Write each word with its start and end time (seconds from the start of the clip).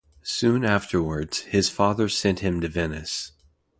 Soon 0.23 0.65
afterwards, 0.65 1.41
his 1.41 1.69
father 1.69 2.09
sent 2.09 2.39
him 2.39 2.59
to 2.61 2.67
Venice. 2.67 3.33